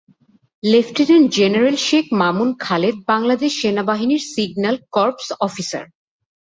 [0.63, 5.85] Lieutenant general Sheikh Mamun Khaled Bangladesh সেনাবাহিনীর signal corps officer.